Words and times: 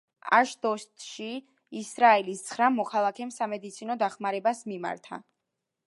აშდოდში 0.35 1.27
ისრაელის 1.81 2.41
ცხრა 2.47 2.71
მოქალაქემ 2.79 3.35
სამედიცინო 3.39 4.01
დახმარებას 4.07 4.65
მიმართა. 4.73 5.23